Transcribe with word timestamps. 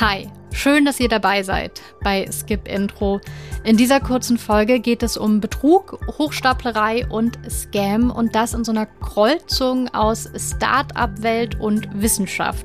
Hi, 0.00 0.28
schön, 0.54 0.86
dass 0.86 0.98
ihr 0.98 1.10
dabei 1.10 1.42
seid 1.42 1.82
bei 2.02 2.26
Skip 2.32 2.66
Intro. 2.66 3.20
In 3.64 3.76
dieser 3.76 4.00
kurzen 4.00 4.38
Folge 4.38 4.80
geht 4.80 5.02
es 5.02 5.18
um 5.18 5.42
Betrug, 5.42 6.00
Hochstaplerei 6.16 7.06
und 7.06 7.38
Scam 7.50 8.10
und 8.10 8.34
das 8.34 8.54
in 8.54 8.64
so 8.64 8.72
einer 8.72 8.86
Kreuzung 8.86 9.88
aus 9.92 10.26
Start-up-Welt 10.34 11.60
und 11.60 11.86
Wissenschaft. 11.92 12.64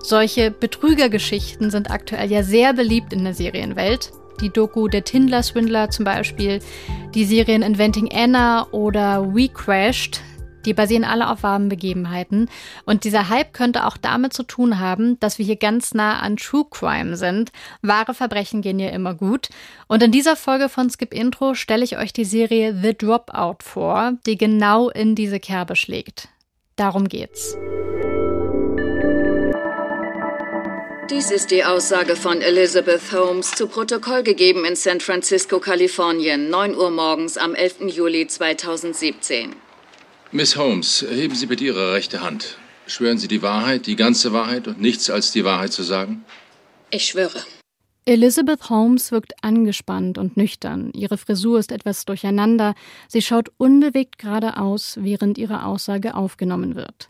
Solche 0.00 0.52
Betrügergeschichten 0.52 1.72
sind 1.72 1.90
aktuell 1.90 2.30
ja 2.30 2.44
sehr 2.44 2.72
beliebt 2.72 3.12
in 3.12 3.24
der 3.24 3.34
Serienwelt. 3.34 4.12
Die 4.40 4.50
Doku 4.50 4.86
Der 4.86 5.02
Tindler-Swindler 5.02 5.90
zum 5.90 6.04
Beispiel, 6.04 6.60
die 7.16 7.24
Serien 7.24 7.62
Inventing 7.62 8.12
Anna 8.14 8.68
oder 8.70 9.34
We 9.34 9.48
Crashed 9.48 10.20
die 10.66 10.74
basieren 10.74 11.04
alle 11.04 11.30
auf 11.30 11.42
warmen 11.42 11.68
Begebenheiten. 11.68 12.50
Und 12.84 13.04
dieser 13.04 13.28
Hype 13.28 13.54
könnte 13.54 13.86
auch 13.86 13.96
damit 13.96 14.32
zu 14.32 14.42
tun 14.42 14.78
haben, 14.78 15.18
dass 15.20 15.38
wir 15.38 15.46
hier 15.46 15.56
ganz 15.56 15.94
nah 15.94 16.18
an 16.18 16.36
True 16.36 16.66
Crime 16.70 17.16
sind. 17.16 17.52
Wahre 17.82 18.12
Verbrechen 18.12 18.60
gehen 18.60 18.78
ja 18.78 18.90
immer 18.90 19.14
gut. 19.14 19.48
Und 19.86 20.02
in 20.02 20.12
dieser 20.12 20.36
Folge 20.36 20.68
von 20.68 20.90
Skip 20.90 21.14
Intro 21.14 21.54
stelle 21.54 21.84
ich 21.84 21.96
euch 21.96 22.12
die 22.12 22.24
Serie 22.24 22.76
The 22.82 22.96
Dropout 22.96 23.58
vor, 23.62 24.14
die 24.26 24.36
genau 24.36 24.90
in 24.90 25.14
diese 25.14 25.40
Kerbe 25.40 25.76
schlägt. 25.76 26.28
Darum 26.74 27.08
geht's. 27.08 27.56
Dies 31.08 31.30
ist 31.30 31.52
die 31.52 31.64
Aussage 31.64 32.16
von 32.16 32.42
Elizabeth 32.42 33.12
Holmes 33.12 33.52
zu 33.52 33.68
Protokoll 33.68 34.24
gegeben 34.24 34.64
in 34.64 34.74
San 34.74 35.00
Francisco, 35.00 35.60
Kalifornien, 35.60 36.50
9 36.50 36.74
Uhr 36.74 36.90
morgens 36.90 37.38
am 37.38 37.54
11. 37.54 37.94
Juli 37.94 38.26
2017. 38.26 39.54
Miss 40.32 40.56
Holmes, 40.56 41.06
heben 41.08 41.36
Sie 41.36 41.46
bitte 41.46 41.64
Ihre 41.64 41.92
rechte 41.92 42.20
Hand. 42.20 42.58
Schwören 42.88 43.18
Sie 43.18 43.28
die 43.28 43.42
Wahrheit, 43.42 43.86
die 43.86 43.94
ganze 43.94 44.32
Wahrheit 44.32 44.66
und 44.66 44.80
nichts 44.80 45.08
als 45.08 45.30
die 45.30 45.44
Wahrheit 45.44 45.72
zu 45.72 45.84
sagen? 45.84 46.24
Ich 46.90 47.06
schwöre. 47.06 47.44
Elizabeth 48.06 48.68
Holmes 48.68 49.12
wirkt 49.12 49.32
angespannt 49.42 50.18
und 50.18 50.36
nüchtern. 50.36 50.90
Ihre 50.94 51.16
Frisur 51.16 51.60
ist 51.60 51.70
etwas 51.70 52.04
durcheinander. 52.04 52.74
Sie 53.08 53.22
schaut 53.22 53.50
unbewegt 53.56 54.18
geradeaus, 54.18 54.98
während 55.00 55.38
ihre 55.38 55.64
Aussage 55.64 56.14
aufgenommen 56.14 56.74
wird. 56.74 57.08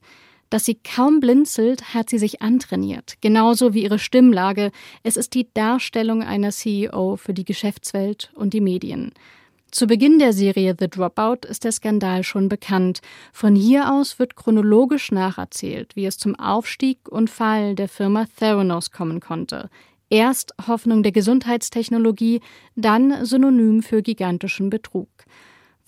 Dass 0.51 0.65
sie 0.65 0.77
kaum 0.77 1.21
blinzelt, 1.21 1.95
hat 1.95 2.11
sie 2.11 2.19
sich 2.19 2.41
antrainiert, 2.43 3.15
genauso 3.21 3.75
wie 3.75 3.83
ihre 3.83 3.99
Stimmlage. 3.99 4.73
Es 5.03 5.17
ist 5.17 5.35
die 5.35 5.49
Darstellung 5.55 6.23
einer 6.23 6.51
CEO 6.51 7.17
für 7.17 7.35
die 7.35 7.45
Geschäftswelt 7.45 8.31
und 8.35 8.55
die 8.55 8.61
Medien. 8.61 9.13
Zu 9.73 9.87
Beginn 9.87 10.19
der 10.19 10.33
Serie 10.33 10.75
The 10.79 10.89
Dropout 10.89 11.47
ist 11.49 11.65
der 11.65 11.73
Skandal 11.73 12.23
schon 12.23 12.49
bekannt. 12.49 13.01
Von 13.33 13.55
hier 13.55 13.93
aus 13.93 14.19
wird 14.19 14.37
chronologisch 14.37 15.11
nacherzählt, 15.11 15.97
wie 15.97 16.07
es 16.07 16.19
zum 16.19 16.35
Aufstieg 16.37 17.09
und 17.11 17.29
Fall 17.29 17.75
der 17.75 17.89
Firma 17.89 18.27
Theranos 18.39 18.91
kommen 18.91 19.21
konnte. 19.21 19.69
Erst 20.09 20.55
Hoffnung 20.67 21.03
der 21.03 21.13
Gesundheitstechnologie, 21.13 22.41
dann 22.77 23.25
Synonym 23.27 23.83
für 23.83 24.03
gigantischen 24.03 24.71
Betrug. 24.71 25.09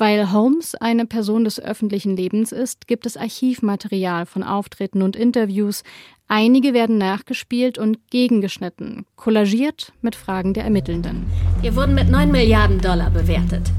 Weil 0.00 0.30
Holmes 0.32 0.76
eine 0.76 1.06
Person 1.06 1.42
des 1.42 1.58
öffentlichen 1.58 2.16
Lebens 2.16 2.52
ist, 2.52 2.86
gibt 2.86 3.04
es 3.04 3.16
Archivmaterial 3.16 4.26
von 4.26 4.44
Auftritten 4.44 5.02
und 5.02 5.16
Interviews. 5.16 5.82
Einige 6.28 6.72
werden 6.72 6.98
nachgespielt 6.98 7.78
und 7.78 7.98
gegengeschnitten, 8.10 9.06
kollagiert 9.16 9.92
mit 10.00 10.14
Fragen 10.14 10.54
der 10.54 10.62
Ermittelnden. 10.62 11.26
Wir 11.62 11.74
wurden 11.74 11.96
mit 11.96 12.08
9 12.10 12.30
Milliarden 12.30 12.80
Dollar 12.80 13.10
bewertet. 13.10 13.72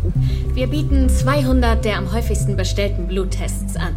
Wir 0.54 0.68
bieten 0.68 1.08
200 1.08 1.86
der 1.86 1.98
am 1.98 2.12
häufigsten 2.12 2.58
bestellten 2.58 3.08
Bluttests 3.08 3.78
an. 3.78 3.96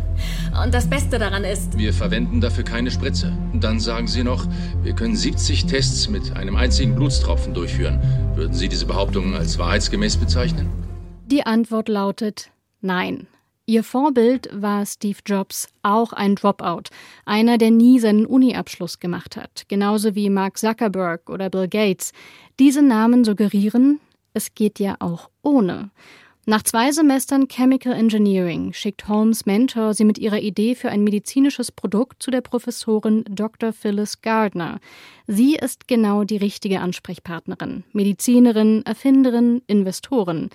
Und 0.63 0.73
das 0.73 0.89
Beste 0.89 1.19
daran 1.19 1.43
ist... 1.43 1.77
Wir 1.77 1.93
verwenden 1.93 2.41
dafür 2.41 2.63
keine 2.63 2.93
Spritze. 2.93 3.37
Dann 3.55 3.81
sagen 3.81 4.07
Sie 4.07 4.23
noch, 4.23 4.47
wir 4.85 4.93
können 4.93 5.17
70 5.17 5.67
Tests 5.67 6.09
mit 6.09 6.37
einem 6.37 6.55
einzigen 6.55 6.95
Blutstropfen 6.95 7.53
durchführen. 7.53 7.99
Würden 8.37 8.55
Sie 8.55 8.69
diese 8.69 8.87
Behauptung 8.87 9.35
als 9.35 9.59
wahrheitsgemäß 9.59 10.19
bezeichnen? 10.19 10.69
Die 11.33 11.47
Antwort 11.47 11.89
lautet 11.89 12.51
Nein. 12.83 13.27
Ihr 13.65 13.85
Vorbild 13.85 14.51
war 14.53 14.85
Steve 14.85 15.21
Jobs, 15.25 15.67
auch 15.81 16.13
ein 16.13 16.35
Dropout, 16.35 16.91
einer, 17.25 17.57
der 17.57 17.71
nie 17.71 18.01
seinen 18.01 18.27
Uni-Abschluss 18.27 19.01
gemacht 19.01 19.39
hat, 19.39 19.65
genauso 19.67 20.15
wie 20.15 20.29
Mark 20.29 20.59
Zuckerberg 20.59 21.31
oder 21.31 21.49
Bill 21.49 21.69
Gates. 21.69 22.13
Diese 22.61 22.83
Namen 22.83 23.25
suggerieren, 23.25 23.99
es 24.35 24.55
geht 24.55 24.79
ja 24.79 24.97
auch 24.99 25.31
ohne. 25.41 25.91
Nach 26.45 26.63
zwei 26.65 26.93
Semestern 26.93 27.49
Chemical 27.49 27.95
Engineering 27.95 28.75
schickt 28.75 29.09
Holmes 29.09 29.47
Mentor 29.47 29.95
sie 29.95 30.05
mit 30.05 30.19
ihrer 30.19 30.41
Idee 30.41 30.75
für 30.75 30.91
ein 30.91 31.03
medizinisches 31.03 31.73
Produkt 31.73 32.23
zu 32.23 32.31
der 32.31 32.43
Professorin 32.43 33.25
Dr. 33.27 33.73
Phyllis 33.73 34.21
Gardner. 34.21 34.81
Sie 35.27 35.55
ist 35.55 35.89
genau 35.89 36.25
die 36.25 36.37
richtige 36.37 36.81
Ansprechpartnerin, 36.81 37.85
Medizinerin, 37.95 38.83
Erfinderin, 38.85 39.63
Investorin. 39.67 40.51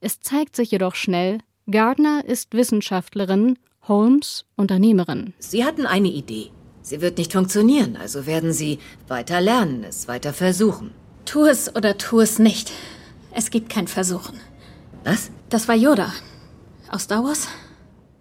Es 0.00 0.20
zeigt 0.20 0.56
sich 0.56 0.70
jedoch 0.70 0.94
schnell, 0.94 1.38
Gardner 1.70 2.24
ist 2.24 2.54
Wissenschaftlerin, 2.54 3.58
Holmes 3.86 4.46
Unternehmerin. 4.56 5.34
Sie 5.38 5.64
hatten 5.64 5.84
eine 5.84 6.08
Idee. 6.08 6.50
Sie 6.80 7.02
wird 7.02 7.18
nicht 7.18 7.32
funktionieren, 7.32 7.96
also 7.96 8.24
werden 8.24 8.52
Sie 8.52 8.78
weiter 9.08 9.40
lernen, 9.42 9.84
es 9.84 10.08
weiter 10.08 10.32
versuchen. 10.32 10.92
Tu 11.26 11.44
es 11.44 11.74
oder 11.76 11.98
tu 11.98 12.20
es 12.20 12.38
nicht. 12.38 12.72
Es 13.32 13.50
gibt 13.50 13.68
kein 13.68 13.86
Versuchen. 13.86 14.40
Was? 15.04 15.30
Das 15.50 15.68
war 15.68 15.74
Yoda. 15.74 16.12
Aus 16.88 17.02
Star 17.02 17.22
Wars? 17.22 17.46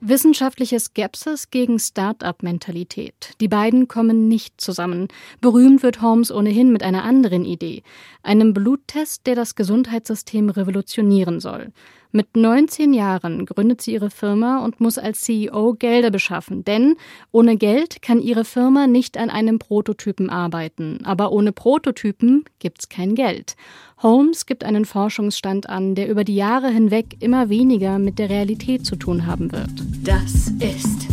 Wissenschaftliche 0.02 0.80
Skepsis 0.80 1.52
gegen 1.52 1.78
Start-up-Mentalität. 1.78 3.34
Die 3.42 3.50
beiden 3.50 3.90
kommen 3.90 4.30
nicht 4.30 4.62
zusammen. 4.62 5.10
Berühmt 5.42 5.84
wird 5.84 6.02
Holmes 6.02 6.32
ohnehin 6.32 6.72
mit 6.72 6.84
einer 6.84 7.04
anderen 7.04 7.44
Idee, 7.44 7.84
einem 8.24 8.54
Bluttest, 8.54 9.28
der 9.28 9.36
das 9.36 9.56
Gesundheitssystem 9.56 10.50
revolutionieren 10.50 11.42
soll. 11.42 11.74
Mit 12.12 12.36
19 12.36 12.96
Jahren 12.96 13.46
gründet 13.46 13.82
sie 13.82 13.94
ihre 13.94 14.10
Firma 14.10 14.66
und 14.66 14.82
muss 14.82 14.98
als 14.98 15.22
CEO 15.22 15.76
Gelder 15.76 16.10
beschaffen, 16.10 16.64
denn 16.64 16.96
ohne 17.32 17.56
Geld 17.56 18.02
kann 18.02 18.20
ihre 18.20 18.46
Firma 18.46 18.88
nicht 18.88 19.16
an 19.16 19.30
einem 19.30 19.60
Prototypen 19.60 20.32
arbeiten. 20.32 21.02
Aber 21.04 21.32
ohne 21.32 21.52
Prototypen 21.52 22.46
gibt's 22.58 22.90
kein 22.90 23.14
Geld. 23.14 23.56
Holmes 24.02 24.48
gibt 24.48 24.64
einen 24.64 24.86
Forschungsstand 24.86 25.70
an, 25.70 25.94
der 25.94 26.10
über 26.10 26.24
die 26.24 26.36
Jahre 26.36 26.70
hinweg 26.70 27.18
immer 27.20 27.50
weniger 27.50 28.00
mit 28.00 28.18
der 28.18 28.32
Realität 28.32 28.88
zu 28.88 28.96
tun 28.96 29.28
haben 29.28 29.52
wird. 29.52 29.70
Das 30.04 30.52
ist 30.60 31.08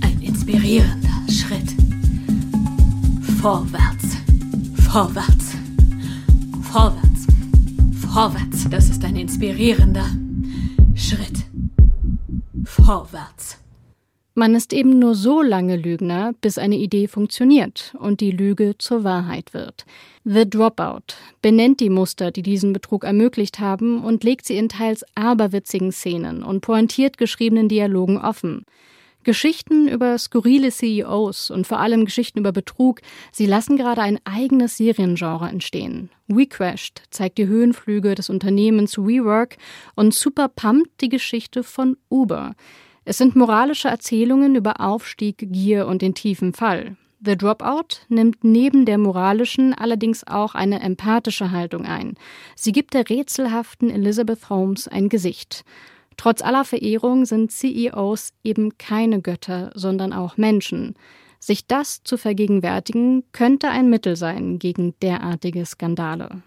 ein 0.00 0.20
inspirierender 0.20 1.22
Schritt. 1.30 1.74
Vorwärts, 3.40 4.16
vorwärts, 4.90 5.54
vorwärts 6.72 7.08
vorwärts. 8.08 8.68
Das 8.68 8.88
ist 8.88 9.04
ein 9.04 9.16
inspirierender 9.16 10.06
Schritt 10.94 11.44
vorwärts. 12.64 13.57
Man 14.38 14.54
ist 14.54 14.72
eben 14.72 15.00
nur 15.00 15.16
so 15.16 15.42
lange 15.42 15.74
Lügner, 15.74 16.32
bis 16.40 16.58
eine 16.58 16.76
Idee 16.76 17.08
funktioniert 17.08 17.96
und 17.98 18.20
die 18.20 18.30
Lüge 18.30 18.76
zur 18.78 19.02
Wahrheit 19.02 19.52
wird. 19.52 19.84
The 20.22 20.48
Dropout 20.48 21.16
benennt 21.42 21.80
die 21.80 21.90
Muster, 21.90 22.30
die 22.30 22.42
diesen 22.42 22.72
Betrug 22.72 23.02
ermöglicht 23.02 23.58
haben 23.58 24.04
und 24.04 24.22
legt 24.22 24.46
sie 24.46 24.56
in 24.56 24.68
teils 24.68 25.04
aberwitzigen 25.16 25.90
Szenen 25.90 26.44
und 26.44 26.60
pointiert 26.60 27.18
geschriebenen 27.18 27.68
Dialogen 27.68 28.16
offen. 28.16 28.64
Geschichten 29.24 29.88
über 29.88 30.16
skurrile 30.16 30.70
CEOs 30.70 31.50
und 31.50 31.66
vor 31.66 31.80
allem 31.80 32.04
Geschichten 32.04 32.38
über 32.38 32.52
Betrug, 32.52 33.00
sie 33.32 33.46
lassen 33.46 33.76
gerade 33.76 34.02
ein 34.02 34.20
eigenes 34.22 34.76
Seriengenre 34.76 35.48
entstehen. 35.48 36.10
WeCrashed 36.28 37.02
zeigt 37.10 37.38
die 37.38 37.48
Höhenflüge 37.48 38.14
des 38.14 38.30
Unternehmens 38.30 38.98
WeWork 38.98 39.56
und 39.96 40.14
Super 40.14 40.46
Pumped 40.46 40.92
die 41.00 41.08
Geschichte 41.08 41.64
von 41.64 41.96
Uber. 42.08 42.54
Es 43.08 43.16
sind 43.16 43.36
moralische 43.36 43.88
Erzählungen 43.88 44.54
über 44.54 44.82
Aufstieg, 44.82 45.38
Gier 45.38 45.86
und 45.86 46.02
den 46.02 46.14
tiefen 46.14 46.52
Fall. 46.52 46.98
The 47.24 47.38
Dropout 47.38 48.02
nimmt 48.10 48.44
neben 48.44 48.84
der 48.84 48.98
moralischen 48.98 49.72
allerdings 49.72 50.26
auch 50.26 50.54
eine 50.54 50.82
empathische 50.82 51.50
Haltung 51.50 51.86
ein. 51.86 52.16
Sie 52.54 52.70
gibt 52.70 52.92
der 52.92 53.08
rätselhaften 53.08 53.88
Elizabeth 53.88 54.50
Holmes 54.50 54.88
ein 54.88 55.08
Gesicht. 55.08 55.64
Trotz 56.18 56.42
aller 56.42 56.66
Verehrung 56.66 57.24
sind 57.24 57.50
CEOs 57.50 58.34
eben 58.44 58.76
keine 58.76 59.22
Götter, 59.22 59.70
sondern 59.74 60.12
auch 60.12 60.36
Menschen. 60.36 60.94
Sich 61.40 61.66
das 61.66 62.02
zu 62.02 62.18
vergegenwärtigen, 62.18 63.24
könnte 63.32 63.70
ein 63.70 63.88
Mittel 63.88 64.16
sein 64.16 64.58
gegen 64.58 64.92
derartige 65.00 65.64
Skandale. 65.64 66.42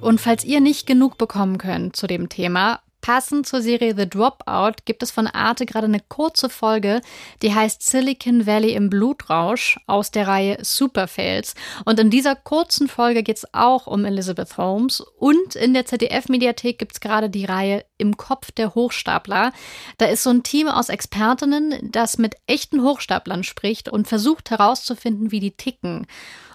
Und 0.00 0.20
falls 0.20 0.44
ihr 0.44 0.60
nicht 0.60 0.88
genug 0.88 1.16
bekommen 1.16 1.58
könnt 1.58 1.94
zu 1.94 2.08
dem 2.08 2.28
Thema, 2.28 2.80
Passend 3.00 3.46
zur 3.46 3.62
Serie 3.62 3.94
The 3.96 4.08
Dropout 4.08 4.82
gibt 4.84 5.02
es 5.02 5.10
von 5.10 5.26
Arte 5.26 5.64
gerade 5.64 5.86
eine 5.86 6.00
kurze 6.00 6.50
Folge, 6.50 7.00
die 7.42 7.54
heißt 7.54 7.82
Silicon 7.82 8.46
Valley 8.46 8.74
im 8.74 8.90
Blutrausch 8.90 9.80
aus 9.86 10.10
der 10.10 10.28
Reihe 10.28 10.58
Superfails. 10.62 11.54
Und 11.84 11.98
in 11.98 12.10
dieser 12.10 12.36
kurzen 12.36 12.88
Folge 12.88 13.22
geht 13.22 13.38
es 13.38 13.46
auch 13.52 13.86
um 13.86 14.04
Elizabeth 14.04 14.56
Holmes. 14.58 15.00
Und 15.00 15.54
in 15.54 15.72
der 15.72 15.86
ZDF-Mediathek 15.86 16.78
gibt 16.78 16.92
es 16.92 17.00
gerade 17.00 17.30
die 17.30 17.46
Reihe 17.46 17.84
Im 17.96 18.16
Kopf 18.16 18.50
der 18.52 18.74
Hochstapler. 18.74 19.52
Da 19.98 20.06
ist 20.06 20.22
so 20.22 20.30
ein 20.30 20.42
Team 20.42 20.68
aus 20.68 20.88
Expertinnen, 20.88 21.90
das 21.90 22.18
mit 22.18 22.34
echten 22.46 22.82
Hochstaplern 22.82 23.44
spricht 23.44 23.88
und 23.88 24.08
versucht 24.08 24.50
herauszufinden, 24.50 25.30
wie 25.30 25.40
die 25.40 25.52
ticken. 25.52 26.06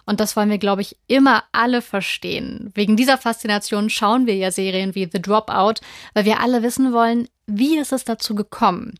Und 0.05 0.19
das 0.19 0.35
wollen 0.35 0.49
wir, 0.49 0.57
glaube 0.57 0.81
ich, 0.81 0.97
immer 1.07 1.43
alle 1.51 1.81
verstehen. 1.81 2.71
Wegen 2.75 2.95
dieser 2.95 3.17
Faszination 3.17 3.89
schauen 3.89 4.27
wir 4.27 4.35
ja 4.35 4.51
Serien 4.51 4.95
wie 4.95 5.09
The 5.11 5.21
Dropout, 5.21 5.81
weil 6.13 6.25
wir 6.25 6.39
alle 6.39 6.63
wissen 6.63 6.93
wollen, 6.93 7.27
wie 7.47 7.77
ist 7.77 7.91
es 7.91 8.03
dazu 8.03 8.35
gekommen. 8.35 8.99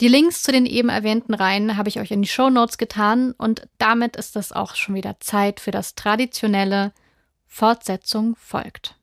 Die 0.00 0.08
Links 0.08 0.42
zu 0.42 0.50
den 0.50 0.64
eben 0.64 0.88
erwähnten 0.88 1.34
Reihen 1.34 1.76
habe 1.76 1.90
ich 1.90 2.00
euch 2.00 2.10
in 2.10 2.22
die 2.22 2.28
Show 2.28 2.48
Notes 2.48 2.78
getan 2.78 3.32
und 3.32 3.68
damit 3.76 4.16
ist 4.16 4.34
es 4.34 4.50
auch 4.50 4.74
schon 4.74 4.94
wieder 4.94 5.20
Zeit 5.20 5.60
für 5.60 5.72
das 5.72 5.94
traditionelle 5.94 6.92
Fortsetzung 7.46 8.34
folgt. 8.36 8.94